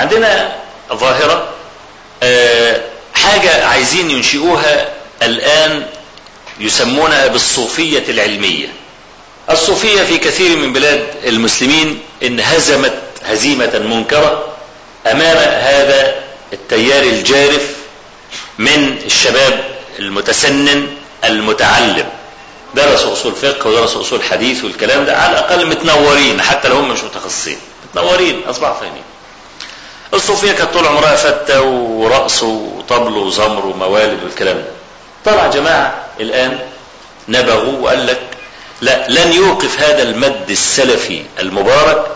عندنا 0.00 0.52
ظاهرة 0.92 1.48
آه، 2.22 2.80
حاجة 3.14 3.66
عايزين 3.66 4.10
ينشئوها 4.10 4.88
الآن 5.22 5.86
يسمونها 6.60 7.26
بالصوفية 7.26 8.04
العلمية. 8.08 8.68
الصوفية 9.50 10.02
في 10.02 10.18
كثير 10.18 10.56
من 10.56 10.72
بلاد 10.72 11.06
المسلمين 11.24 12.00
انهزمت 12.22 12.98
هزيمة 13.24 13.78
منكرة 13.78 14.44
أمام 15.06 15.36
هذا 15.38 16.14
التيار 16.52 17.02
الجارف 17.02 17.62
من 18.58 18.98
الشباب 19.06 19.64
المتسنن 19.98 20.88
المتعلم. 21.24 22.08
درس 22.74 23.02
أصول 23.02 23.32
فقه 23.34 23.68
ودرس 23.70 23.94
أصول 23.96 24.22
حديث 24.22 24.64
والكلام 24.64 25.04
ده 25.04 25.16
على 25.16 25.30
الأقل 25.38 25.66
متنورين 25.66 26.42
حتى 26.42 26.68
لو 26.68 26.76
هم 26.76 26.88
مش 26.88 27.00
متخصصين. 27.04 27.58
متنورين 27.90 28.42
اصبحوا 28.48 28.74
فاهمين 28.74 29.02
الصوفية 30.14 30.52
كانت 30.52 30.70
طول 30.74 30.86
عمرها 30.86 31.16
فتة 31.16 31.62
ورقص 31.62 32.42
وطبل 32.42 33.16
وزمر 33.16 33.66
وموالد 33.66 34.22
والكلام 34.24 34.56
ده. 34.56 34.64
طلع 35.24 35.46
جماعة 35.46 35.94
الآن 36.20 36.58
نبغوا 37.28 37.78
وقال 37.80 38.06
لك 38.06 38.20
لا 38.80 39.06
لن 39.08 39.32
يوقف 39.32 39.80
هذا 39.80 40.02
المد 40.02 40.50
السلفي 40.50 41.22
المبارك 41.40 42.06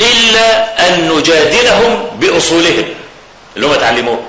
إلا 0.00 0.88
أن 0.88 1.08
نجادلهم 1.08 2.06
بأصولهم 2.20 2.84
اللي 3.56 3.66
هم 3.66 3.72
اتعلموه. 3.72 4.20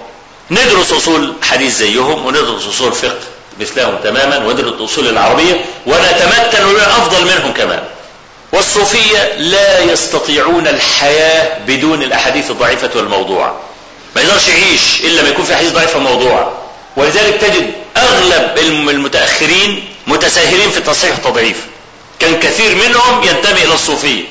ندرس 0.52 0.92
أصول 0.92 1.34
حديث 1.44 1.78
زيهم 1.78 2.26
وندرس 2.26 2.68
أصول 2.68 2.94
فقه 2.94 3.16
مثلهم 3.60 3.96
تماما 4.04 4.38
وندرس 4.48 4.74
الاصول 4.74 5.08
العربية 5.08 5.66
ونتمتن 5.88 6.66
ونبقى 6.66 6.88
أفضل 6.88 7.26
منهم 7.26 7.54
كمان. 7.54 7.84
والصوفية 8.52 9.34
لا 9.38 9.80
يستطيعون 9.80 10.68
الحياة 10.68 11.58
بدون 11.68 12.04
الأحاديث 12.04 12.52
الضعيفة 12.52 12.90
والموضوعة. 12.96 13.56
ما 14.16 14.22
يقدرش 14.22 14.48
يعيش 14.48 15.02
إلا 15.04 15.22
ما 15.24 15.30
يكون 15.30 15.46
في 15.46 15.56
حديث 15.56 15.72
ضعيفة 15.72 16.00
موضوعه 16.00 16.52
ولذلك 16.98 17.42
تجد 17.42 17.72
أغلب 17.98 18.58
المتأخرين 18.90 19.88
متساهلين 20.08 20.72
في 20.72 20.78
التصحيح 20.78 21.12
والتضعيف. 21.12 21.58
كان 22.20 22.40
كثير 22.40 22.76
منهم 22.76 23.24
ينتمي 23.24 23.64
إلى 23.64 23.74
الصوفية. 23.74 24.24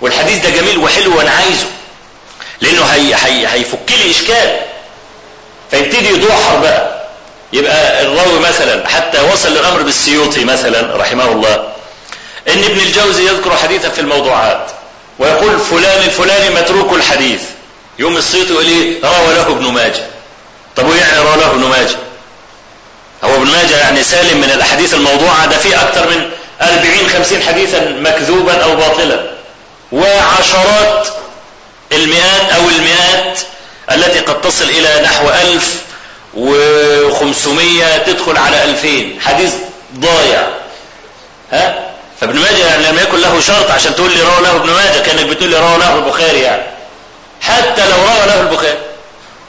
والحديث 0.00 0.42
ده 0.46 0.50
جميل 0.50 0.78
وحلو 0.78 1.18
وأنا 1.18 1.30
عايزه. 1.30 1.66
لأنه 2.60 2.82
هي 2.84 3.14
هي 3.14 3.46
هيفك 3.52 3.78
لي 3.90 4.10
إشكال. 4.10 4.56
فيبتدي 5.70 6.08
يدوحر 6.08 6.58
بقى. 6.58 6.98
يبقى 7.52 8.02
الراوي 8.02 8.38
مثلا 8.38 8.88
حتى 8.88 9.20
وصل 9.20 9.48
للأمر 9.52 9.82
بالسيوطي 9.82 10.44
مثلا 10.44 10.96
رحمه 10.96 11.32
الله. 11.32 11.72
إن 12.48 12.64
ابن 12.64 12.80
الجوزي 12.80 13.24
يذكر 13.26 13.56
حديثا 13.56 13.88
في 13.88 14.00
الموضوعات 14.00 14.66
ويقول 15.18 15.58
فلان 15.58 16.02
الفلاني 16.02 16.54
متروك 16.54 16.92
الحديث. 16.92 17.40
يوم 17.98 18.16
السيوطي 18.16 18.52
يقول 18.52 18.64
إيه 18.66 19.00
روى 19.04 19.34
له 19.34 19.46
ابن 19.46 19.64
ماجه. 19.72 20.06
طب 20.76 20.88
ويعني 20.88 21.18
روى 21.18 21.36
له 21.36 21.50
ابن 21.50 21.60
ماجه؟ 21.64 21.96
هو 23.24 23.34
ابن 23.36 23.46
ماجه 23.50 23.76
يعني 23.76 24.02
سالم 24.02 24.38
من 24.38 24.50
الأحاديث 24.54 24.94
الموضوعة 24.94 25.46
ده 25.46 25.56
فيه 25.58 25.82
أكثر 25.82 26.10
من 26.10 26.30
40 26.62 27.08
50 27.18 27.42
حديثا 27.42 27.96
مكذوبا 28.00 28.62
أو 28.64 28.76
باطلا. 28.76 29.30
وعشرات 29.92 31.08
المئات 31.92 32.52
أو 32.56 32.60
المئات 32.68 33.38
التي 33.92 34.18
قد 34.20 34.40
تصل 34.40 34.64
إلى 34.64 35.00
نحو 35.04 35.28
ألف 35.30 35.74
وخمسمية 36.34 37.98
تدخل 37.98 38.36
على 38.36 38.64
ألفين. 38.64 39.20
حديث 39.26 39.52
ضايع 39.96 40.48
ها 41.52 41.84
فابن 42.20 42.38
ماجه 42.38 42.66
يعني 42.66 42.82
لم 42.86 42.98
يكن 42.98 43.17
له 43.34 43.40
شرط 43.40 43.70
عشان 43.70 43.94
تقول 43.94 44.10
لي 44.10 44.22
روى 44.22 44.42
له 44.42 44.56
ابن 44.56 44.70
ماجه 44.70 44.98
كأنك 44.98 45.26
بتقول 45.26 45.50
لي 45.50 45.56
روى 45.56 45.78
له 45.78 45.94
البخاري 45.94 46.40
يعني. 46.40 46.62
حتى 47.40 47.88
لو 47.88 47.96
روى 47.96 48.26
له 48.26 48.40
البخاري. 48.40 48.78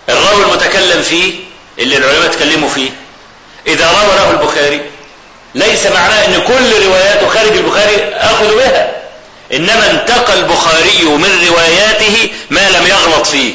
الراوي 0.09 0.43
المتكلم 0.43 1.01
فيه 1.01 1.33
اللي 1.79 1.97
العلماء 1.97 2.25
اتكلموا 2.25 2.69
فيه. 2.69 2.89
إذا 3.67 3.85
روى 3.91 4.15
له 4.15 4.31
البخاري 4.31 4.81
ليس 5.55 5.85
معناه 5.85 6.25
إن 6.25 6.41
كل 6.47 6.85
رواياته 6.85 7.29
خارج 7.29 7.51
البخاري 7.51 8.15
آخذ 8.15 8.55
بها. 8.55 8.91
إنما 9.53 9.91
انتقى 9.91 10.33
البخاري 10.33 11.03
من 11.03 11.47
رواياته 11.49 12.29
ما 12.49 12.69
لم 12.69 12.87
يغلط 12.87 13.25
فيه. 13.27 13.53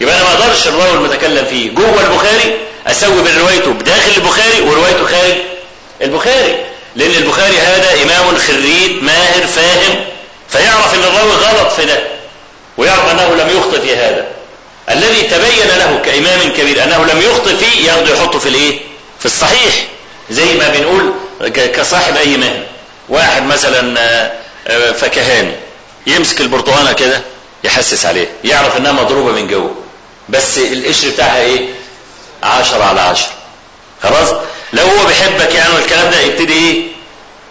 يبقى 0.00 0.14
أنا 0.14 0.24
ما 0.24 0.30
أقدرش 0.30 0.68
الراوي 0.68 0.92
المتكلم 0.92 1.44
فيه. 1.44 1.70
جوه 1.70 2.00
البخاري 2.00 2.56
أسوي 2.86 3.22
بين 3.22 3.38
روايته 3.40 3.72
بداخل 3.72 4.10
البخاري 4.16 4.60
وروايته 4.60 5.06
خارج 5.06 5.36
البخاري. 6.02 6.64
لأن 6.96 7.10
البخاري 7.10 7.58
هذا 7.58 8.02
إمام 8.02 8.38
خريج 8.38 9.02
ماهر 9.02 9.46
فاهم 9.46 10.04
فيعرف 10.48 10.94
إن 10.94 11.00
الراوي 11.02 11.32
غلط 11.32 11.72
في 11.72 11.84
ده 11.84 11.98
ويعرف 12.76 13.10
أنه 13.10 13.34
لم 13.34 13.58
يخطئ 13.58 13.80
في 13.80 13.96
هذا. 13.96 14.26
الذي 14.90 15.22
تبين 15.22 15.68
له 15.78 16.00
كإمام 16.04 16.52
كبير 16.52 16.84
أنه 16.84 17.04
لم 17.04 17.22
يخطئ 17.22 17.56
فيه 17.56 17.86
ياخده 17.90 18.14
يحطه 18.14 18.38
في 18.38 18.48
الإيه؟ 18.48 18.80
في 19.18 19.26
الصحيح. 19.26 19.74
زي 20.30 20.54
ما 20.54 20.68
بنقول 20.68 21.12
كصاحب 21.74 22.16
أي 22.16 22.36
مهنة. 22.36 22.66
واحد 23.08 23.42
مثلا 23.42 24.32
فكهاني 24.92 25.52
يمسك 26.06 26.40
البرتقانة 26.40 26.92
كده 26.92 27.20
يحسس 27.64 28.06
عليه 28.06 28.28
يعرف 28.44 28.76
إنها 28.76 28.92
مضروبة 28.92 29.32
من 29.32 29.48
جوه. 29.48 29.74
بس 30.28 30.58
القشر 30.58 31.08
بتاعها 31.08 31.40
إيه؟ 31.40 31.68
عشرة 32.42 32.84
على 32.84 33.00
عشرة. 33.00 33.32
خلاص؟ 34.02 34.28
لو 34.72 34.82
هو 34.84 35.06
بيحبك 35.06 35.54
يعني 35.54 35.74
والكلام 35.74 36.10
ده 36.10 36.20
يبتدي 36.20 36.52
إيه؟ 36.52 36.82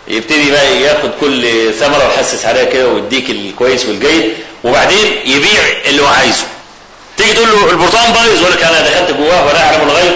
يبتدي 0.07 0.51
بقى 0.51 0.81
ياخد 0.81 1.09
كل 1.21 1.73
ثمرة 1.79 2.07
ويحسس 2.07 2.45
عليها 2.45 2.63
كده 2.63 2.87
ويديك 2.87 3.29
الكويس 3.29 3.85
والجيد 3.85 4.33
وبعدين 4.63 5.13
يبيع 5.25 5.61
اللي 5.85 6.01
هو 6.03 6.07
عايزه. 6.07 6.43
تيجي 7.17 7.33
تقول 7.33 7.47
له 7.49 7.69
البرتقال 7.71 8.11
بايظ 8.11 8.41
يقول 8.41 8.51
لك 8.53 8.63
أنا 8.63 8.81
دخلت 8.81 9.11
جواه 9.17 9.45
ولا 9.47 9.63
أعلم 9.65 9.81
الغيب 9.89 10.13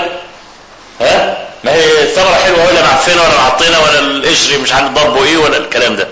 ها؟ 1.01 1.38
ما 1.63 1.73
هي 1.73 2.01
الثمرة 2.03 2.35
حلوة 2.45 2.67
ولا 2.67 2.81
معفنة 2.81 3.22
ولا 3.22 3.38
معطنة 3.41 3.79
ولا 3.83 4.00
القشر 4.00 4.57
مش 4.63 4.72
عارف 4.73 4.88
ضربه 4.91 5.23
إيه 5.25 5.38
ولا 5.38 5.57
الكلام 5.57 5.95
ده. 5.95 6.07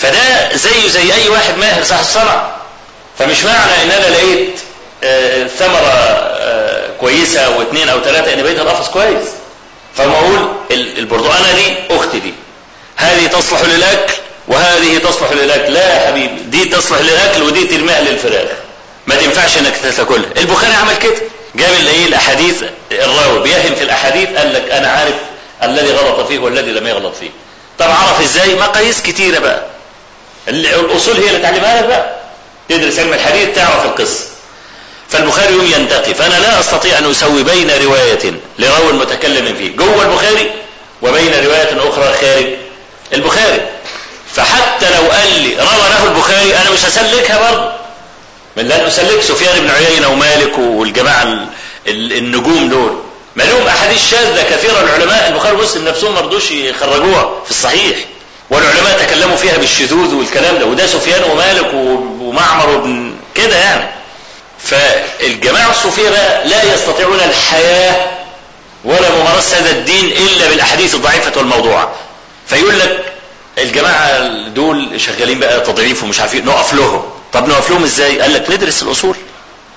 فده 0.00 0.56
زيه 0.56 0.88
زي 0.88 1.14
أي 1.14 1.28
واحد 1.28 1.58
ماهر 1.58 1.84
صاحب 1.84 2.00
الصنعة. 2.00 2.56
فمش 3.18 3.44
معنى 3.44 3.82
إن 3.82 3.90
أنا 3.90 4.14
لقيت 4.14 4.58
آه 5.04 5.46
ثمرة 5.46 5.92
آه 6.38 6.88
كويسة 7.00 7.56
واثنين 7.58 7.88
أو 7.88 8.00
ثلاثة 8.00 8.32
ان 8.34 8.42
بقيت 8.42 8.58
القفص 8.58 8.88
كويس. 8.88 9.24
فما 9.96 10.12
أقول 10.12 10.48
البرتقانة 10.70 11.52
دي 11.52 11.96
أختي 11.96 12.18
دي. 12.20 12.34
هذه 12.96 13.26
تصلح 13.26 13.60
للأكل 13.62 14.12
وهذه 14.48 14.98
تصلح 14.98 15.32
للأكل. 15.32 15.72
لا 15.72 15.94
يا 15.94 16.06
حبيبي 16.08 16.42
دي 16.42 16.64
تصلح 16.64 17.00
للأكل 17.00 17.42
ودي 17.42 17.64
ترميها 17.64 18.00
للفراخ. 18.00 18.48
ما 19.06 19.14
تنفعش 19.16 19.58
إنك 19.58 19.74
تاكلها. 19.96 20.30
البخاري 20.36 20.72
عمل 20.74 20.96
كده. 20.96 21.14
جاب 21.54 21.72
الايه 21.80 22.06
الأحاديث 22.06 22.62
الراوي 22.92 23.42
بيهم 23.42 23.74
في 23.74 23.82
الأحاديث 23.84 24.28
قال 24.28 24.54
لك 24.54 24.70
أنا 24.70 24.88
عارف 24.88 25.14
الذي 25.62 25.92
غلط 25.92 26.26
فيه 26.28 26.38
والذي 26.38 26.70
لم 26.70 26.86
يغلط 26.86 27.14
فيه. 27.20 27.30
طب 27.78 27.86
عرف 27.90 28.20
إزاي؟ 28.20 28.54
مقاييس 28.54 29.02
كتيرة 29.02 29.38
بقى. 29.38 29.62
الأصول 30.48 31.16
هي 31.16 31.28
اللي 31.28 31.38
تعلمها 31.38 31.80
لك 31.82 31.88
بقى. 31.88 32.14
تدرس 32.68 32.98
علم 32.98 33.12
الحديث 33.12 33.56
تعرف 33.56 33.84
القصة. 33.84 34.24
فالبخاري 35.14 35.72
ينتقي 35.72 36.14
فأنا 36.14 36.34
لا 36.34 36.60
أستطيع 36.60 36.98
أن 36.98 37.10
أسوي 37.10 37.42
بين 37.42 37.70
رواية 37.84 38.32
لراوي 38.58 38.92
متكلم 38.92 39.54
فيه. 39.58 39.76
جوه 39.76 40.02
البخاري 40.02 40.50
وبين 41.02 41.32
رواية 41.44 41.88
أخرى 41.88 42.14
خارج 42.20 42.46
البخاري. 43.12 43.60
فحتى 44.34 44.86
لو 44.90 45.10
قال 45.10 45.42
لي 45.42 45.48
روى 45.48 45.88
له 45.90 46.04
البخاري 46.06 46.56
أنا 46.56 46.70
مش 46.70 46.84
هسلكها 46.84 47.50
برضه. 47.50 47.72
من 48.56 48.64
لن 48.64 48.72
أسلك 48.86 49.22
سفيان 49.22 49.60
بن 49.60 49.70
عيينة 49.70 50.08
ومالك 50.08 50.58
والجماعة 50.58 51.46
النجوم 51.88 52.68
دول. 52.68 52.96
ما 53.36 53.42
لهم 53.42 53.66
أحاديث 53.66 54.10
شاذة 54.10 54.42
كثيرة. 54.50 54.80
العلماء 54.80 55.28
البخاري 55.28 55.56
ومسلم 55.56 55.88
نفسهم 55.88 56.14
ما 56.14 56.20
رضوش 56.20 56.50
يخرجوها 56.50 57.30
في 57.44 57.50
الصحيح. 57.50 57.96
والعلماء 58.50 59.06
تكلموا 59.06 59.36
فيها 59.36 59.56
بالشذوذ 59.56 60.14
والكلام 60.14 60.58
ده. 60.58 60.66
وده 60.66 60.86
سفيان 60.86 61.30
ومالك 61.30 61.74
ومعمر 62.20 62.68
وابن 62.68 63.14
كده 63.34 63.56
يعني. 63.56 64.03
فالجماعة 64.64 65.70
الصوفية 65.70 66.10
بقى 66.10 66.48
لا 66.48 66.74
يستطيعون 66.74 67.20
الحياة 67.20 68.06
ولا 68.84 69.10
ممارسة 69.10 69.58
هذا 69.58 69.70
الدين 69.70 70.04
إلا 70.04 70.48
بالأحاديث 70.48 70.94
الضعيفة 70.94 71.32
والموضوعة. 71.36 71.90
فيقول 72.46 72.78
لك 72.78 73.04
الجماعة 73.58 74.18
دول 74.48 75.00
شغالين 75.00 75.40
بقى 75.40 75.60
تضعيف 75.60 76.02
ومش 76.02 76.20
عارفين 76.20 76.44
نقف 76.44 76.74
لهم. 76.74 77.02
طب 77.32 77.48
نقف 77.48 77.70
لهم 77.70 77.84
إزاي؟ 77.84 78.20
قال 78.20 78.34
لك 78.34 78.50
ندرس 78.50 78.82
الأصول 78.82 79.14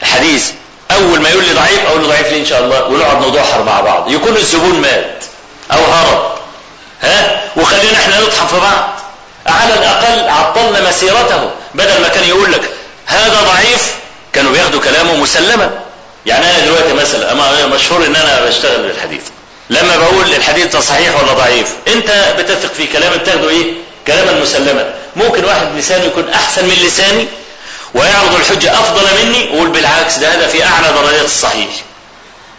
الحديث. 0.02 0.52
أول 0.92 1.20
ما 1.22 1.30
يقول 1.30 1.44
لي 1.44 1.54
ضعيف 1.54 1.86
أقول 1.88 2.02
له 2.02 2.08
ضعيف 2.08 2.28
ليه 2.32 2.40
إن 2.42 2.46
شاء 2.46 2.64
الله؟ 2.64 2.84
ونقعد 2.88 3.26
ندحر 3.28 3.64
مع 3.64 3.82
بعض. 3.82 4.12
يكون 4.12 4.36
الزبون 4.38 4.82
مات 4.82 5.24
أو 5.72 5.86
هرب. 5.86 6.32
ها؟ 7.02 7.42
وخلينا 7.58 7.94
إحنا 7.98 8.20
نطحن 8.22 8.48
في 8.48 8.60
بعض. 8.60 9.00
على 9.48 9.74
الأقل 9.74 10.30
عطلنا 10.30 10.90
مسيرته 10.90 11.50
بدل 11.74 12.02
ما 12.02 12.08
كان 12.08 12.24
يقول 12.24 12.52
لك 12.52 12.70
هذا 13.06 13.42
ضعيف 13.54 13.94
كانوا 14.34 14.52
بياخدوا 14.52 14.82
كلامه 14.82 15.16
مسلما. 15.16 15.80
يعني 16.26 16.46
أنا 16.52 16.66
دلوقتي 16.66 16.94
مثلا 16.94 17.66
مشهور 17.68 18.06
إن 18.06 18.16
أنا 18.16 18.46
بشتغل 18.46 18.82
بالحديث. 18.82 19.22
لما 19.70 19.98
بقول 19.98 20.34
الحديث 20.34 20.66
ده 20.66 20.80
صحيح 20.80 21.24
ولا 21.24 21.34
ضعيف 21.34 21.68
أنت 21.88 22.36
بتثق 22.40 22.74
في 22.74 22.88
كلام 22.88 23.18
بتاخده 23.18 23.50
إيه؟ 23.50 23.74
كلاما 24.08 24.40
مسلما. 24.42 24.94
ممكن 25.16 25.46
واحد 25.46 25.68
لسانه 25.78 26.04
يكون 26.06 26.30
أحسن 26.30 26.66
من 26.66 26.74
لساني 26.86 27.28
ويعرض 27.94 28.36
الحجة 28.36 28.74
أفضل 28.80 29.04
مني 29.26 29.40
ويقول 29.52 29.70
بالعكس 29.70 30.18
ده 30.18 30.36
درجات 30.92 31.26
الصحيح. 31.26 31.70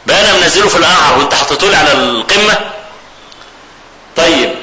بقى 0.07 0.21
أنا 0.21 0.33
منزله 0.43 0.69
في 0.69 0.77
القعر 0.77 1.19
وأنت 1.19 1.35
حطيته 1.35 1.71
لي 1.71 1.77
على 1.77 1.93
القمة. 1.93 2.55
طيب 4.17 4.55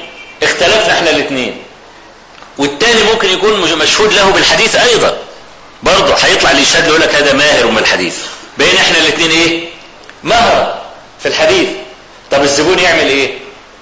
اختلفنا 0.42 0.92
إحنا 0.92 1.10
الاثنين 1.10 1.62
والتاني 2.58 3.02
ممكن 3.02 3.28
يكون 3.28 3.78
مشهود 3.78 4.12
له 4.12 4.30
بالحديث 4.30 4.76
أيضا. 4.76 5.16
برضه 5.82 6.14
هيطلع 6.14 6.50
له 6.52 6.86
يقول 6.86 7.00
لك 7.00 7.14
هذا 7.14 7.32
ماهر 7.32 7.66
من 7.66 7.78
الحديث. 7.78 8.14
بين 8.58 8.76
إحنا 8.76 8.98
الاثنين 8.98 9.30
إيه؟ 9.30 9.68
مهر 10.24 10.78
في 11.22 11.28
الحديث. 11.28 11.68
طب 12.30 12.42
الزبون 12.42 12.78
يعمل 12.78 13.08
إيه؟ 13.08 13.38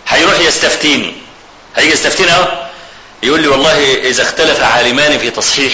هيروح 0.08 0.38
يستفتيني. 0.40 1.14
هيجي 1.76 1.92
يستفتيني 1.92 2.30
أهو. 2.32 2.48
يقول 3.22 3.40
لي 3.40 3.48
والله 3.48 3.94
إذا 3.94 4.22
اختلف 4.22 4.62
عالمان 4.62 5.18
في 5.18 5.30
تصحيح 5.30 5.72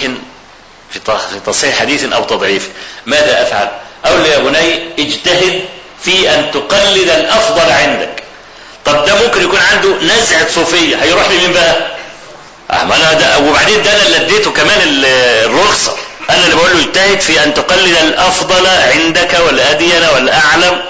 في 0.93 1.00
تصحيح 1.46 1.78
حديث 1.78 2.05
أو 2.05 2.25
تضعيف 2.25 2.69
ماذا 3.06 3.43
أفعل؟ 3.43 3.70
أقول 4.05 4.23
له 4.23 4.28
يا 4.28 4.38
بني 4.38 4.93
اجتهد 4.99 5.64
في 6.05 6.31
أن 6.34 6.50
تقلد 6.50 7.08
الأفضل 7.08 7.73
عندك. 7.73 8.23
طب 8.84 9.05
ده 9.05 9.14
ممكن 9.25 9.43
يكون 9.44 9.58
عنده 9.73 9.88
نزعة 10.02 10.49
صوفية. 10.55 10.96
هيروح 10.96 11.28
لمين 11.31 11.52
بقى؟ 11.52 11.90
أه 12.70 12.84
ما 12.84 12.96
أنا 12.96 13.12
ده 13.12 13.38
وبعدين 13.38 13.82
ده 13.82 13.96
أنا 13.96 14.06
اللي 14.06 14.16
اديته 14.16 14.50
كمان 14.52 14.78
الرخصة. 15.44 15.96
أنا 16.31 16.44
اللي 16.44 16.56
بقول 16.56 16.71
له 16.75 16.85
اجتهد 16.85 17.21
في 17.21 17.44
أن 17.44 17.55
تقلد 17.55 17.97
الأفضل 18.03 18.67
عندك 18.67 19.38
والأدين 19.47 20.03
والأعلم. 20.15 20.81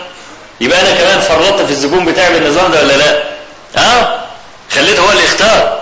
يبقى 0.61 0.81
أنا 0.81 0.91
كمان 0.91 1.21
فرطت 1.21 1.67
في 1.67 1.71
الزبون 1.71 2.05
بتاعي 2.05 2.33
بالنظام 2.33 2.73
ده 2.73 2.81
ولا 2.83 2.93
لا؟ 2.93 3.23
آه 3.77 4.19
خليته 4.75 5.03
هو 5.03 5.11
اللي 5.11 5.25
يختار. 5.25 5.79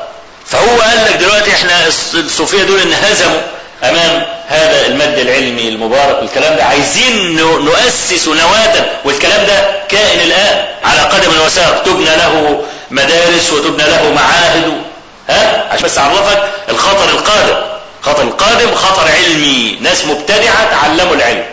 فهو 0.46 0.80
قال 0.80 1.04
لك 1.04 1.16
دلوقتي 1.16 1.52
إحنا 1.52 1.86
الصوفية 2.14 2.62
دول 2.62 2.80
انهزموا 2.80 3.40
أمام 3.84 4.26
هذا 4.48 4.86
المد 4.86 5.18
العلمي 5.18 5.68
المبارك 5.68 6.18
والكلام 6.22 6.56
ده. 6.56 6.64
عايزين 6.64 7.36
نؤسس 7.36 8.28
نواة. 8.28 8.84
والكلام 9.04 9.46
ده 9.46 9.70
كائن 9.88 10.20
الآن 10.20 10.64
على 10.84 11.00
قدم 11.00 11.32
وساق 11.46 11.82
تبنى 11.82 12.16
له 12.16 12.64
مدارس 12.90 13.52
وتبنى 13.52 13.90
له 13.90 14.12
معاهد. 14.12 14.82
ها؟ 15.30 15.68
عشان 15.72 15.84
بس 15.84 15.98
أعرفك 15.98 16.42
الخطر 16.68 17.08
القادم. 17.10 17.67
خطر 18.02 18.22
القادم 18.22 18.74
خطر 18.74 19.08
علمي. 19.08 19.78
ناس 19.80 20.04
مبتدعة 20.04 20.70
تعلموا 20.70 21.14
العلم. 21.14 21.44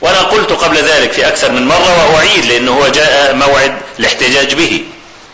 وأنا 0.00 0.20
قلت 0.20 0.52
قبل 0.52 0.76
ذلك 0.76 1.12
في 1.12 1.28
أكثر 1.28 1.52
من 1.52 1.66
مرة 1.66 2.14
وأعيد 2.14 2.44
لأنه 2.44 2.72
هو 2.72 2.88
جاء 2.88 3.34
موعد 3.34 3.74
الاحتجاج 3.98 4.54
به. 4.54 4.84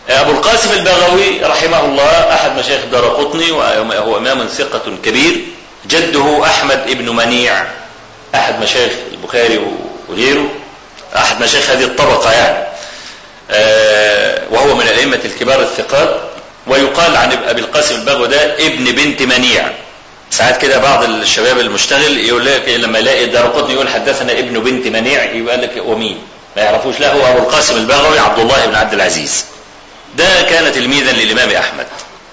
أبو 0.09 0.31
القاسم 0.31 0.71
البغوي 0.71 1.41
رحمه 1.43 1.85
الله 1.85 2.33
أحد 2.33 2.57
مشايخ 2.59 2.81
دار 2.91 3.05
قطني 3.05 3.51
وهو 3.51 4.17
إمام 4.17 4.47
ثقة 4.47 4.81
كبير 5.05 5.45
جده 5.85 6.45
أحمد 6.45 6.79
ابن 6.87 7.15
منيع 7.15 7.65
أحد 8.35 8.61
مشايخ 8.61 8.91
البخاري 9.11 9.59
وغيره 10.09 10.47
أحد 11.15 11.41
مشايخ 11.41 11.69
هذه 11.69 11.83
الطبقة 11.83 12.31
يعني. 12.31 12.65
وهو 14.51 14.75
من 14.75 14.81
الأئمة 14.81 15.19
الكبار 15.25 15.61
الثقات. 15.61 16.21
ويقال 16.67 17.15
عن 17.15 17.31
أبي 17.31 17.61
القاسم 17.61 17.95
البغوي 17.95 18.27
ده 18.27 18.55
ابن 18.55 18.83
بنت 18.83 19.21
منيع. 19.21 19.71
ساعات 20.31 20.61
كده 20.61 20.77
بعض 20.77 21.03
الشباب 21.03 21.59
المشتغل 21.59 22.17
يقول 22.19 22.45
لك 22.45 22.69
لما 22.69 22.99
يلاقي 22.99 23.23
الدار 23.23 23.45
قطني 23.45 23.73
يقول 23.73 23.89
حدثنا 23.89 24.31
ابن 24.31 24.59
بنت 24.59 24.87
منيع 24.87 25.23
يبقى 25.23 25.57
لك 25.57 25.71
ومين 25.85 26.17
ما 26.57 26.61
يعرفوش 26.63 26.99
لا 26.99 27.13
هو 27.13 27.27
أبو 27.31 27.37
القاسم 27.39 27.77
البغوي 27.77 28.19
عبد 28.19 28.39
الله 28.39 28.65
بن 28.65 28.75
عبد 28.75 28.93
العزيز. 28.93 29.45
ده 30.17 30.41
كان 30.49 30.71
تلميذا 30.71 31.11
للإمام 31.11 31.49
أحمد 31.51 31.85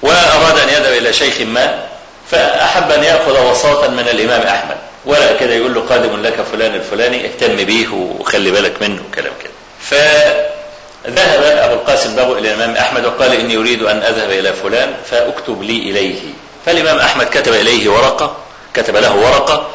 وأراد 0.02 0.58
أن 0.58 0.68
يذهب 0.68 0.92
إلى 0.92 1.12
شيخ 1.12 1.40
ما 1.40 1.84
فأحب 2.30 2.90
أن 2.90 3.04
يأخذ 3.04 3.50
وساطا 3.50 3.88
من 3.88 4.08
الإمام 4.08 4.40
أحمد 4.42 4.76
ورقه 5.06 5.36
كده 5.40 5.54
يقول 5.54 5.74
له 5.74 5.80
قادم 5.80 6.22
لك 6.22 6.34
فلان 6.52 6.74
الفلاني 6.74 7.26
اهتم 7.26 7.56
بيه 7.56 7.88
وخلي 7.88 8.50
بالك 8.50 8.82
منه 8.82 9.02
وكلام 9.10 9.32
كده. 9.42 9.52
فذهب 11.04 11.42
أبو 11.44 11.74
القاسم 11.74 12.10
البغوي 12.10 12.38
إلى 12.38 12.48
الإمام 12.54 12.76
أحمد 12.76 13.04
وقال 13.04 13.32
إني 13.32 13.56
أريد 13.56 13.82
أن 13.82 13.96
أذهب 13.98 14.30
إلى 14.30 14.52
فلان 14.52 14.94
فأكتب 15.10 15.62
لي 15.62 15.76
إليه. 15.78 16.20
فالإمام 16.66 16.98
أحمد 16.98 17.26
كتب 17.26 17.52
إليه 17.52 17.88
ورقة 17.88 18.36
كتب 18.74 18.96
له 18.96 19.14
ورقة 19.14 19.68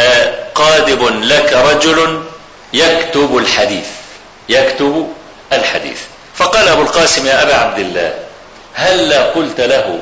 آه 0.00 0.34
قادم 0.54 1.22
لك 1.24 1.52
رجل 1.52 2.22
يكتب 2.72 3.36
الحديث 3.36 3.86
يكتب 4.48 5.12
الحديث. 5.52 5.98
فقال 6.34 6.68
أبو 6.68 6.82
القاسم 6.82 7.26
يا 7.26 7.42
أبا 7.42 7.54
عبد 7.54 7.78
الله 7.78 8.14
هل 8.74 9.12
قلت 9.14 9.60
له 9.60 9.98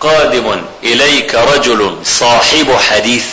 قادم 0.00 0.62
إليك 0.84 1.34
رجل 1.34 1.96
صاحب 2.04 2.76
حديث؟ 2.90 3.24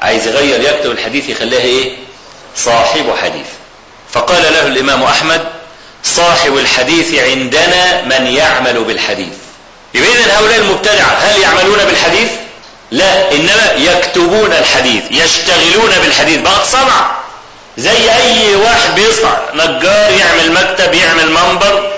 عايز 0.00 0.26
يغير 0.26 0.60
يكتب 0.60 0.90
الحديث 0.90 1.28
يخليها 1.28 1.60
إيه؟ 1.60 1.96
صاحب 2.56 3.14
حديث. 3.22 3.46
فقال 4.12 4.42
له 4.42 4.66
الإمام 4.66 5.02
أحمد 5.02 5.44
صاحب 6.04 6.56
الحديث 6.56 7.14
عندنا 7.14 8.02
من 8.02 8.26
يعمل 8.26 8.84
بالحديث. 8.84 9.34
يبقى 9.94 10.10
اذا 10.10 10.38
هؤلاء 10.38 10.58
المبتدعة 10.58 11.18
هل 11.20 11.40
يعملون 11.40 11.84
بالحديث؟ 11.84 12.28
لا 12.90 13.32
إنما 13.32 13.72
يكتبون 13.76 14.52
الحديث 14.52 15.02
يشتغلون 15.10 15.90
بالحديث. 16.02 16.40
بقى 16.40 16.64
صنعه 16.72 17.16
زي 17.78 18.10
أي 18.10 18.56
واحد 18.56 18.94
بيصنع. 18.94 19.38
نجار 19.54 20.10
يعمل 20.12 20.52
مكتب 20.52 20.94
يعمل 20.94 21.30
منبر. 21.30 21.92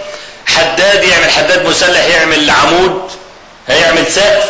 حداد 0.47 1.05
يعمل 1.05 1.31
حداد 1.31 1.67
مسلح 1.67 2.05
يعمل 2.05 2.51
عمود 2.51 3.11
هيعمل 3.69 4.05
سقف. 4.15 4.45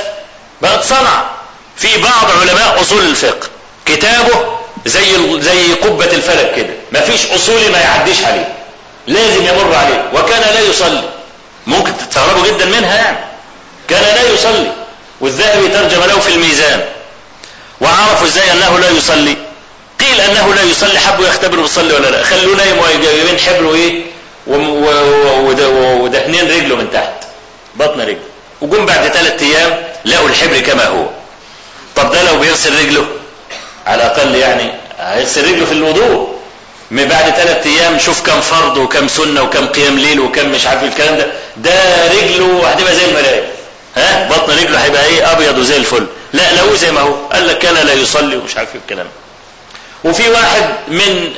بقت 0.63 0.85
صنعه 0.85 1.31
في 1.77 1.99
بعض 1.99 2.31
علماء 2.41 2.81
أصول 2.81 3.05
الفقه. 3.05 3.49
كتابه 3.87 4.59
زي 4.87 5.41
زي 5.41 5.73
قبة 5.73 6.05
الفلك 6.05 6.53
كده. 6.57 6.75
مفيش 6.93 7.27
اصولي 7.31 7.69
ما 7.69 7.79
يعديش 7.79 8.25
عليه. 8.25 8.49
لازم 9.07 9.47
يمر 9.47 9.75
عليه. 9.75 10.11
وكان 10.15 10.41
لا 10.55 10.61
يصلي. 10.61 11.09
ممكن 11.67 11.93
تستغربوا 11.99 12.47
جدا 12.47 12.65
منها 12.65 12.95
يعني. 12.97 13.19
كان 13.89 14.03
لا 14.03 14.33
يصلي 14.35 14.73
والذهبي 15.21 15.69
ترجم 15.69 16.01
له 16.05 16.21
في 16.21 16.29
الميزان 16.29 16.85
وعرفوا 17.81 18.27
إزاي 18.27 18.53
أنه 18.53 18.79
لا 18.79 18.91
يصلي. 18.91 19.37
قيل 20.01 20.21
أنه 20.21 20.55
لا 20.55 20.63
يصلي 20.63 20.99
حبوا 20.99 21.27
يختبروا 21.27 21.63
بيصلي 21.63 21.95
ولا 21.95 22.07
لا. 22.09 22.23
خلوه 22.23 22.57
نايم 22.57 22.79
وجايبين 22.79 23.39
حبر 23.39 23.65
وايه 23.65 24.03
ودهنين 26.03 26.49
رجله 26.51 26.77
من 26.77 26.91
تحت 26.93 27.13
بطن 27.75 28.01
رجله. 28.01 28.19
وجم 28.63 28.87
بعد 28.87 29.09
ثلاث 29.09 29.43
أيام 29.43 29.83
لقوا 30.05 30.29
الحبر 30.29 30.61
كما 30.61 30.87
هو. 30.87 31.07
طب 31.97 32.13
ده 32.13 32.23
لو 32.23 32.39
بيغسل 32.39 32.79
رجله 32.79 33.07
على 33.87 34.03
الأقل 34.03 34.35
يعني 34.35 34.73
هيغسل 34.99 35.53
رجله 35.53 35.67
في 35.67 35.73
الوضوء. 35.73 36.37
من 36.91 37.05
بعد 37.05 37.31
ثلاث 37.35 37.67
أيام 37.67 37.99
شوف 37.99 38.23
كم 38.23 38.41
فرض 38.41 38.77
وكم 38.77 39.09
سنة 39.09 39.43
وكم 39.43 39.67
قيام 39.67 39.99
ليل 39.99 40.21
وكم 40.21 40.49
مش 40.49 40.67
عارف 40.67 40.83
الكلام 40.85 41.17
ده. 41.19 41.27
ده 41.57 42.07
رجله 42.13 42.69
هتبقى 42.69 42.95
زي 42.95 43.05
الملاك 43.05 43.45
ها؟ 43.97 44.29
بطن 44.29 44.53
رجله 44.59 44.85
هيبقى 44.85 45.05
إيه؟ 45.05 45.33
أبيض 45.33 45.59
وزي 45.59 45.77
الفل. 45.77 46.07
لا 46.33 46.53
لو 46.57 46.75
زي 46.75 46.93
ما 46.93 47.01
هو. 47.01 47.15
قال 47.33 47.49
لك 47.49 47.59
كان 47.59 47.75
لا 47.75 47.93
يصلي 47.93 48.37
ومش 48.37 48.57
عارف 48.57 48.75
الكلام 48.75 49.07
وفي 50.05 50.29
واحد 50.29 50.65
من 50.89 51.33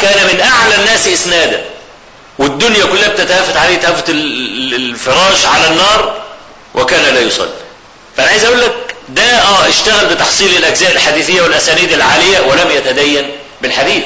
كان 0.00 0.26
من 0.32 0.40
أعلى 0.40 0.74
الناس 0.74 1.08
إسنادا. 1.08 1.64
والدنيا 2.38 2.84
كلها 2.84 3.08
بتتهافت 3.08 3.56
عليه 3.56 3.76
تهافت 3.76 4.08
الفراش 4.08 5.46
على 5.46 5.66
النار 5.66 6.22
وكان 6.74 7.14
لا 7.14 7.20
يصلي. 7.20 7.48
فأنا 8.16 8.28
عايز 8.28 8.44
أقول 8.44 8.60
لك 8.60 8.74
ده 9.08 9.22
آه 9.22 9.68
اشتغل 9.68 10.06
بتحصيل 10.14 10.56
الأجزاء 10.56 10.92
الحديثية 10.92 11.42
والأسانيد 11.42 11.92
العالية 11.92 12.40
ولم 12.40 12.70
يتدين 12.70 13.30
بالحديث. 13.62 14.02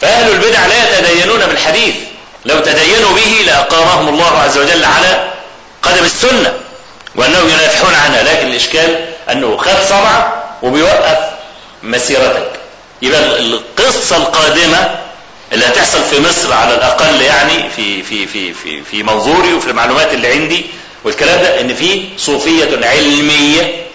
فأهل 0.00 0.32
البدع 0.32 0.66
لا 0.66 0.98
يتدينون 0.98 1.46
بالحديث. 1.46 1.94
لو 2.44 2.60
تدينوا 2.60 3.12
به 3.12 3.42
لأقامهم 3.46 4.08
الله 4.08 4.38
عز 4.38 4.58
وجل 4.58 4.84
على 4.84 5.30
قدم 5.82 6.04
السنة. 6.04 6.52
وأنهم 7.14 7.48
ينافحون 7.48 7.94
عنها 7.94 8.22
لكن 8.22 8.46
الإشكال 8.46 9.04
أنه 9.30 9.56
خد 9.56 9.88
صنعه 9.88 10.44
وبيوقف 10.62 11.18
مسيرتك. 11.82 12.50
يبقى 13.02 13.20
القصة 13.38 14.16
القادمة 14.16 14.90
اللي 15.52 15.66
هتحصل 15.66 15.98
في 16.10 16.20
مصر 16.20 16.52
على 16.52 16.74
الأقل 16.74 17.20
يعني 17.22 17.70
في 17.76 18.02
في 18.02 18.26
في 18.26 18.52
في 18.52 18.82
في 18.82 19.02
منظوري 19.02 19.54
وفي 19.54 19.70
المعلومات 19.70 20.12
اللي 20.14 20.28
عندي 20.28 20.66
والكلام 21.04 21.40
ده 21.40 21.60
إن 21.60 21.74
في 21.74 22.08
صوفية 22.18 22.86
علمية 22.86 23.86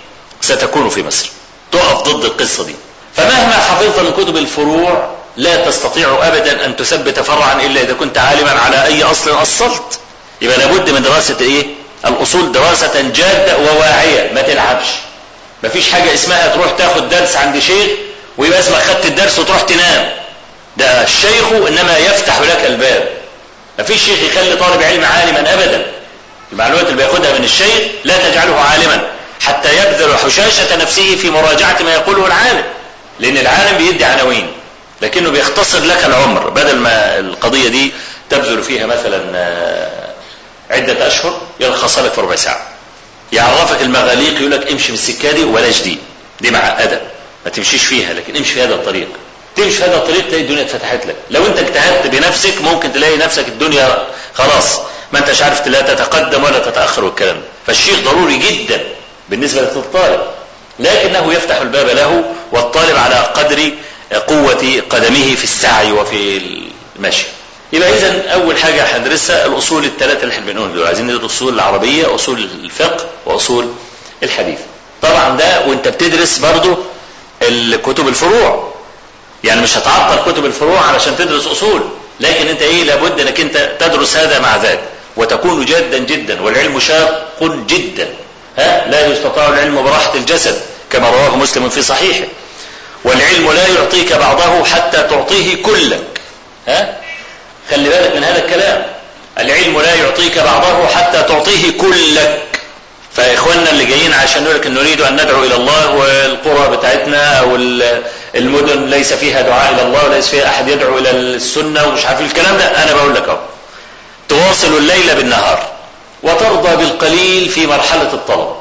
ستكون 0.41 0.89
في 0.89 1.03
مصر 1.03 1.29
تقف 1.71 2.01
ضد 2.01 2.25
القصة 2.25 2.63
دي. 2.63 2.75
فمهما 3.15 3.53
حفظت 3.53 3.99
من 3.99 4.11
كتب 4.23 4.37
الفروع 4.37 5.09
لا 5.37 5.65
تستطيع 5.65 6.27
ابدا 6.27 6.65
أن 6.65 6.75
تثبت 6.75 7.19
فرعا 7.19 7.61
إلا 7.61 7.81
إذا 7.81 7.93
كنت 7.93 8.17
عالما 8.17 8.51
على 8.51 8.83
أي 8.85 9.03
أصل 9.03 9.41
أصلت. 9.41 9.99
يبقى 10.41 10.57
لابد 10.57 10.89
من 10.89 11.01
دراسة 11.01 11.37
إيه؟ 11.41 11.65
الأصول 12.05 12.51
دراسة 12.51 13.01
جادة 13.01 13.57
وواعية 13.57 14.31
ما 14.33 14.41
تلعبش. 14.41 14.85
مفيش 15.63 15.91
حاجة 15.91 16.13
اسمها 16.13 16.47
تروح 16.47 16.71
تاخد 16.77 17.09
درس 17.09 17.35
عند 17.35 17.59
شيخ 17.59 17.89
ويبقى 18.37 18.59
اسمك 18.59 18.77
خدت 18.81 19.05
الدرس 19.05 19.39
وتروح 19.39 19.61
تنام. 19.61 20.09
ده 20.77 21.03
الشيخ 21.03 21.51
إنما 21.67 21.97
يفتح 21.97 22.39
لك 22.41 22.65
الباب. 22.65 23.09
مفيش 23.79 24.01
شيخ 24.05 24.19
يخلي 24.23 24.55
طالب 24.55 24.83
علم 24.83 25.05
عالما 25.05 25.53
ابدا. 25.53 25.85
المعلومات 26.51 26.85
اللي 26.85 26.97
بياخدها 26.97 27.39
من 27.39 27.43
الشيخ 27.43 27.81
لا 28.03 28.29
تجعله 28.29 28.59
عالما. 28.59 29.01
حتى 29.41 29.69
يبذل 29.77 30.17
حشاشة 30.17 30.75
نفسه 30.75 31.15
في 31.15 31.29
مراجعة 31.29 31.77
ما 31.83 31.93
يقوله 31.93 32.27
العالم. 32.27 32.63
لأن 33.19 33.37
العالم 33.37 33.77
بيدي 33.77 34.05
عناوين. 34.05 34.47
لكنه 35.01 35.29
بيختصر 35.29 35.79
لك 35.79 36.05
العمر. 36.05 36.49
بدل 36.49 36.75
ما 36.75 37.19
القضية 37.19 37.67
دي 37.67 37.91
تبذل 38.29 38.63
فيها 38.63 38.85
مثلا 38.85 39.21
آه، 39.35 40.07
عدة 40.71 41.07
أشهر 41.07 41.41
لك 41.99 42.13
في 42.13 42.21
ربع 42.21 42.35
ساعة. 42.35 42.67
يعرفك 43.33 43.81
المغاليق 43.81 44.39
يقول 44.39 44.51
لك 44.51 44.71
امشي 44.71 44.91
بالسكة 44.91 45.31
دي 45.31 45.43
وبلاش 45.43 45.81
دي 45.81 45.97
دي 46.41 46.51
معقدة 46.51 47.01
ما 47.45 47.51
تمشيش 47.51 47.85
فيها 47.85 48.13
لكن 48.13 48.35
امشي 48.35 48.53
في 48.53 48.63
هذا 48.63 48.73
الطريق. 48.75 49.07
تمشي 49.55 49.71
في 49.71 49.83
هذا 49.83 49.95
الطريق 49.95 50.27
تلاقي 50.27 50.41
الدنيا 50.43 50.61
اتفتحت 50.61 51.05
لك. 51.05 51.15
لو 51.31 51.45
انت 51.45 51.57
اجتهدت 51.57 52.07
بنفسك 52.07 52.61
ممكن 52.61 52.93
تلاقي 52.93 53.17
نفسك 53.17 53.47
الدنيا 53.47 54.07
خلاص 54.33 54.79
ما 55.13 55.19
انتش 55.19 55.41
عارف 55.41 55.67
لا 55.67 55.81
تتقدم 55.81 56.43
ولا 56.43 56.59
تتأخر 56.59 57.03
والكلام 57.03 57.35
ده. 57.35 57.41
فالشيخ 57.67 57.99
ضروري 57.99 58.37
جدا 58.37 58.83
بالنسبة 59.29 59.61
للطالب. 59.61 60.21
لكنه 60.79 61.33
يفتح 61.33 61.55
الباب 61.61 61.87
له 61.87 62.23
والطالب 62.51 62.97
على 62.97 63.15
قدر 63.15 63.71
قوة 64.27 64.81
قدمه 64.89 65.35
في 65.35 65.43
السعي 65.43 65.91
وفي 65.91 66.41
المشي. 66.95 67.25
يبقى 67.73 67.89
اذا 67.89 68.29
أول 68.33 68.57
حاجة 68.57 68.83
هندرسها 68.97 69.45
الأصول 69.45 69.85
الثلاثة 69.85 70.23
اللي 70.23 70.33
إحنا 70.33 70.45
بنقول 70.45 70.73
دول. 70.73 70.87
عايزين 70.87 71.07
ندرس 71.07 71.25
أصول 71.25 71.53
العربية 71.53 72.15
أصول 72.15 72.49
الفقه 72.63 73.05
وأصول 73.25 73.67
الحديث. 74.23 74.59
طبعا 75.01 75.37
ده 75.37 75.65
وأنت 75.67 75.87
بتدرس 75.87 76.37
برضه 76.37 76.77
الكتب 77.41 78.07
الفروع. 78.07 78.73
يعني 79.43 79.61
مش 79.61 79.77
هتعطل 79.77 80.31
كتب 80.31 80.45
الفروع 80.45 80.79
علشان 80.81 81.17
تدرس 81.17 81.47
أصول. 81.47 81.81
لكن 82.19 82.47
أنت 82.47 82.61
إيه 82.61 82.83
لابد 82.83 83.19
إنك 83.19 83.39
أنت 83.39 83.71
تدرس 83.79 84.17
هذا 84.17 84.39
مع 84.39 84.55
ذاك. 84.55 84.79
وتكون 85.17 85.65
جادا 85.65 85.97
جدا 85.97 86.41
والعلم 86.41 86.79
شاق 86.79 87.33
جدا. 87.69 88.07
ها؟ 88.57 88.87
لا 88.91 89.07
يستطاع 89.07 89.49
العلم 89.49 89.83
براحة 89.83 90.15
الجسد 90.15 90.61
كما 90.91 91.09
رواه 91.09 91.35
مسلم 91.35 91.69
في 91.69 91.81
صحيحه. 91.81 92.27
والعلم 93.03 93.51
لا 93.51 93.67
يعطيك 93.67 94.13
بعضه 94.13 94.63
حتى 94.63 94.97
تعطيه 94.97 95.63
كلك. 95.63 96.03
ها؟ 96.67 96.97
خلي 97.71 97.89
بالك 97.89 98.15
من 98.15 98.23
هذا 98.23 98.45
الكلام. 98.45 98.83
العلم 99.39 99.81
لا 99.81 99.95
يعطيك 99.95 100.37
بعضه 100.39 100.87
حتى 100.87 101.23
تعطيه 101.23 101.71
كلك. 101.77 102.41
فإخواننا 103.15 103.69
اللي 103.71 103.85
جايين 103.85 104.13
عشان 104.13 104.43
نقول 104.43 104.55
لك 104.55 104.67
نريد 104.67 105.01
أن 105.01 105.13
ندعو 105.13 105.43
إلى 105.43 105.55
الله 105.55 105.91
والقرى 105.95 106.77
بتاعتنا 106.77 107.39
أو 107.39 107.55
المدن 108.35 108.85
ليس 108.85 109.13
فيها 109.13 109.41
دعاء 109.41 109.73
إلى 109.73 109.81
الله 109.81 110.05
وليس 110.05 110.27
فيها 110.27 110.47
أحد 110.47 110.67
يدعو 110.67 110.97
إلى 110.97 111.11
السنة 111.11 111.87
ومش 111.87 112.05
عارف 112.05 112.21
الكلام 112.21 112.57
ده. 112.57 112.83
أنا 112.83 112.93
بقول 112.93 113.15
لك 113.15 113.29
أهو. 113.29 113.37
تواصل 114.29 114.77
الليل 114.77 115.15
بالنهار 115.15 115.67
وترضى 116.23 116.75
بالقليل 116.75 117.49
في 117.49 117.67
مرحلة 117.67 118.13
الطلب. 118.13 118.55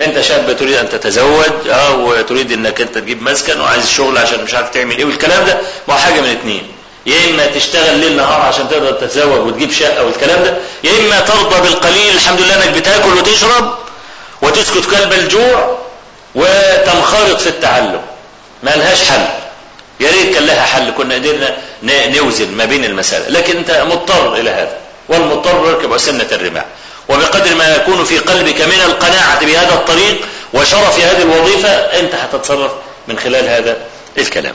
أنت 0.00 0.20
شاب 0.20 0.56
تريد 0.58 0.74
أن 0.74 0.88
تتزوج 0.88 1.68
آه 1.70 1.94
وتريد 1.96 2.52
إنك 2.52 2.80
أنت 2.80 2.98
تجيب 2.98 3.22
مسكن 3.22 3.60
وعايز 3.60 3.90
شغل 3.90 4.18
عشان 4.18 4.44
مش 4.44 4.54
عارف 4.54 4.70
تعمل 4.70 4.98
إيه 4.98 5.04
والكلام 5.04 5.46
ده. 5.46 5.58
ما 5.88 5.94
هو 5.94 5.98
حاجة 5.98 6.20
من 6.20 6.28
اتنين. 6.30 6.62
يا 7.08 7.30
إما 7.30 7.46
تشتغل 7.46 7.98
ليل 7.98 8.16
نهار 8.16 8.40
عشان 8.40 8.68
تقدر 8.68 8.92
تتزوج 8.92 9.46
وتجيب 9.46 9.72
شقة 9.72 10.04
والكلام 10.04 10.44
ده 10.44 10.54
يا 10.84 10.90
إما 11.00 11.20
ترضى 11.20 11.60
بالقليل 11.60 12.14
الحمد 12.14 12.40
لله 12.40 12.54
إنك 12.64 12.68
بتاكل 12.76 13.08
وتشرب 13.08 13.74
وتسكت 14.42 14.90
كلب 14.90 15.12
الجوع 15.12 15.78
وتنخرط 16.34 17.40
في 17.40 17.46
التعلم. 17.48 18.00
ما 18.62 18.70
لهاش 18.70 18.98
حل. 19.10 19.24
يا 20.00 20.10
ريت 20.10 20.34
كان 20.34 20.46
لها 20.46 20.62
حل 20.62 20.90
كنا 20.90 21.14
قدرنا 21.14 21.56
نوزن 21.82 22.50
ما 22.50 22.64
بين 22.64 22.84
المسألة. 22.84 23.28
لكن 23.28 23.56
أنت 23.56 23.70
مضطر 23.70 24.34
إلى 24.34 24.50
هذا 24.50 24.76
والمضطر 25.08 25.66
يركب 25.68 25.96
سنة 25.98 26.26
الرماح. 26.32 26.64
وبقدر 27.08 27.54
ما 27.54 27.76
يكون 27.76 28.04
في 28.04 28.18
قلبك 28.18 28.60
من 28.60 28.80
القناعة 28.86 29.44
بهذا 29.46 29.74
الطريق 29.74 30.16
وشرف 30.54 31.00
هذه 31.00 31.22
الوظيفة 31.22 31.68
أنت 31.68 32.14
هتتصرف 32.14 32.72
من 33.08 33.18
خلال 33.18 33.48
هذا 33.48 33.76
الكلام. 34.18 34.54